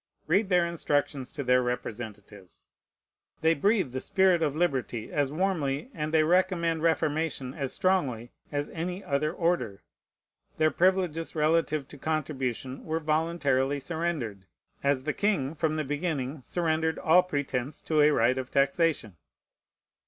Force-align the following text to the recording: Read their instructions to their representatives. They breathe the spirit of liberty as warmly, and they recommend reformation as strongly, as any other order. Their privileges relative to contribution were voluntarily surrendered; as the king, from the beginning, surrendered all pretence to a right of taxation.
Read 0.25 0.49
their 0.49 0.65
instructions 0.65 1.31
to 1.31 1.43
their 1.43 1.61
representatives. 1.61 2.65
They 3.41 3.53
breathe 3.53 3.91
the 3.91 4.01
spirit 4.01 4.41
of 4.41 4.55
liberty 4.55 5.11
as 5.11 5.31
warmly, 5.31 5.91
and 5.93 6.11
they 6.11 6.23
recommend 6.23 6.81
reformation 6.81 7.53
as 7.53 7.71
strongly, 7.71 8.31
as 8.51 8.71
any 8.71 9.03
other 9.03 9.31
order. 9.31 9.83
Their 10.57 10.71
privileges 10.71 11.35
relative 11.35 11.87
to 11.89 11.99
contribution 11.99 12.83
were 12.83 12.99
voluntarily 12.99 13.79
surrendered; 13.79 14.47
as 14.83 15.03
the 15.03 15.13
king, 15.13 15.53
from 15.53 15.75
the 15.75 15.83
beginning, 15.83 16.41
surrendered 16.41 16.97
all 16.97 17.21
pretence 17.21 17.79
to 17.81 18.01
a 18.01 18.09
right 18.09 18.39
of 18.39 18.49
taxation. 18.49 19.17